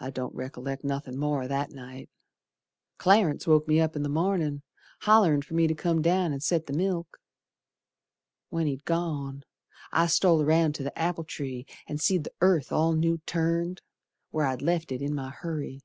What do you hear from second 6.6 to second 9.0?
th' milk. When he'd